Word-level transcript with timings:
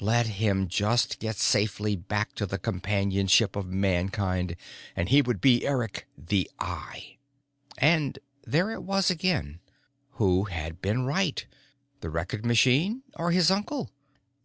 Let 0.00 0.28
him 0.28 0.68
just 0.68 1.18
get 1.18 1.34
safely 1.34 1.96
back 1.96 2.36
to 2.36 2.46
the 2.46 2.58
companionship 2.58 3.56
of 3.56 3.66
Mankind 3.66 4.54
and 4.94 5.08
he 5.08 5.20
would 5.20 5.40
be 5.40 5.66
Eric 5.66 6.06
the 6.16 6.48
Eye. 6.60 7.16
And 7.76 8.16
there 8.46 8.70
it 8.70 8.84
was 8.84 9.10
again: 9.10 9.58
who 10.10 10.44
had 10.44 10.80
been 10.80 11.02
right, 11.06 11.44
the 12.02 12.08
Record 12.08 12.46
Machine 12.46 13.02
or 13.16 13.32
his 13.32 13.50
uncle? 13.50 13.90